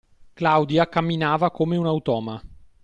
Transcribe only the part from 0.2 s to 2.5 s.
Claudia camminava come un automa.